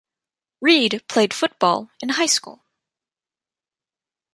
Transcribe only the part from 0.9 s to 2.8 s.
played football in high school.